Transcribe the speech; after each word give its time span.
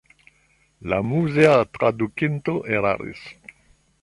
La 0.93 0.99
muzea 1.11 1.53
tradukinto 1.77 2.57
eraris. 2.79 3.23